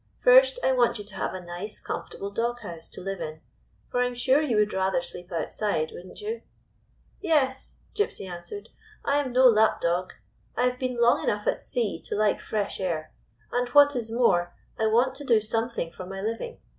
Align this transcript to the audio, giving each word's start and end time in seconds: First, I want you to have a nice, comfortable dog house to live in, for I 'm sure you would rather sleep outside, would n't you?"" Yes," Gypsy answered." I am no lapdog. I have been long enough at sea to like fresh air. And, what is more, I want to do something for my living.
First, 0.17 0.59
I 0.63 0.71
want 0.71 0.97
you 0.97 1.05
to 1.05 1.15
have 1.17 1.35
a 1.35 1.45
nice, 1.45 1.79
comfortable 1.79 2.31
dog 2.31 2.61
house 2.61 2.89
to 2.89 3.01
live 3.01 3.21
in, 3.21 3.39
for 3.91 4.01
I 4.01 4.07
'm 4.07 4.15
sure 4.15 4.41
you 4.41 4.55
would 4.57 4.73
rather 4.73 4.99
sleep 4.99 5.31
outside, 5.31 5.91
would 5.91 6.07
n't 6.07 6.19
you?"" 6.21 6.41
Yes," 7.31 7.81
Gypsy 7.93 8.27
answered." 8.27 8.69
I 9.05 9.17
am 9.19 9.31
no 9.31 9.45
lapdog. 9.47 10.13
I 10.57 10.63
have 10.63 10.79
been 10.79 10.99
long 10.99 11.23
enough 11.23 11.45
at 11.45 11.61
sea 11.61 11.99
to 12.05 12.15
like 12.15 12.39
fresh 12.41 12.79
air. 12.79 13.13
And, 13.51 13.69
what 13.75 13.95
is 13.95 14.09
more, 14.09 14.55
I 14.79 14.87
want 14.87 15.13
to 15.17 15.23
do 15.23 15.39
something 15.39 15.91
for 15.91 16.07
my 16.07 16.19
living. 16.19 16.57